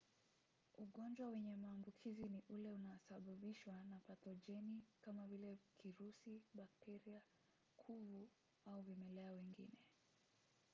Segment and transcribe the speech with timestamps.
[0.83, 7.21] ugonjwa wenye maambukizi ni ule unaosababishwa na pathojeni kama vile kirusi bakteria
[7.77, 8.29] kuvu
[8.65, 9.77] au vimelea wengine